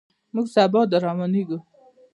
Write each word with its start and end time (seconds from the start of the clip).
موږ 0.33 0.45
سبا 0.55 0.81
درروانېږو. 0.91 1.59